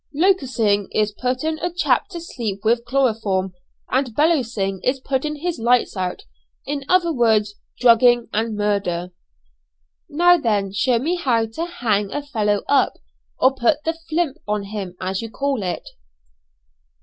[0.25, 3.53] '""Locusing is putting a chap to sleep with chloroform,
[3.91, 6.23] and bellowsing is putting his light out.
[6.65, 9.11] In other words, drugging and murder."
[10.09, 12.93] "Now then, shew me how to hang a fellow up,
[13.39, 15.87] or put the 'flimp' on him, as you call it."